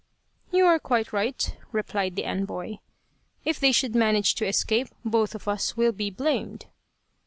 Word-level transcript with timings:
"You 0.51 0.65
are 0.65 0.79
quite 0.79 1.13
right," 1.13 1.55
replied 1.71 2.15
the 2.15 2.25
envoy," 2.25 2.77
if 3.45 3.59
they 3.59 3.71
should 3.71 3.93
manage 3.93 4.33
to 4.33 4.47
escape 4.47 4.87
both 5.05 5.35
of 5.35 5.47
us 5.47 5.77
will 5.77 5.91
be 5.91 6.09
blamed." 6.09 6.65